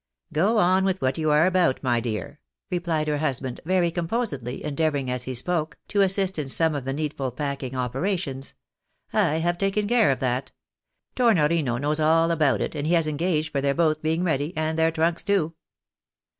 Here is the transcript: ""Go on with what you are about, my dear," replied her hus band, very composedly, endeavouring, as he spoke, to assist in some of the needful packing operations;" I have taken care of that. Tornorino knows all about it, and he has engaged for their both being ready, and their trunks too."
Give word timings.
""Go 0.33 0.57
on 0.57 0.83
with 0.83 0.99
what 0.99 1.19
you 1.19 1.29
are 1.29 1.45
about, 1.45 1.83
my 1.83 1.99
dear," 1.99 2.39
replied 2.71 3.07
her 3.07 3.19
hus 3.19 3.39
band, 3.39 3.61
very 3.65 3.91
composedly, 3.91 4.63
endeavouring, 4.63 5.11
as 5.11 5.25
he 5.25 5.35
spoke, 5.35 5.77
to 5.89 6.01
assist 6.01 6.39
in 6.39 6.49
some 6.49 6.73
of 6.73 6.85
the 6.85 6.91
needful 6.93 7.29
packing 7.31 7.75
operations;" 7.75 8.55
I 9.13 9.35
have 9.35 9.59
taken 9.59 9.87
care 9.87 10.09
of 10.09 10.19
that. 10.19 10.51
Tornorino 11.15 11.77
knows 11.79 11.99
all 11.99 12.31
about 12.31 12.61
it, 12.61 12.73
and 12.73 12.87
he 12.87 12.93
has 12.95 13.05
engaged 13.05 13.51
for 13.51 13.61
their 13.61 13.75
both 13.75 14.01
being 14.01 14.23
ready, 14.23 14.57
and 14.57 14.75
their 14.75 14.89
trunks 14.91 15.21
too." 15.21 15.53